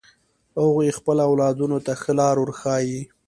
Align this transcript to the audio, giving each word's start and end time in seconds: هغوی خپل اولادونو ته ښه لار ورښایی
هغوی 0.59 0.89
خپل 0.97 1.17
اولادونو 1.29 1.77
ته 1.85 1.93
ښه 2.01 2.11
لار 2.19 2.35
ورښایی 2.39 2.99